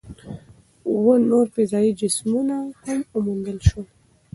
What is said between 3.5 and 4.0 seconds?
شول.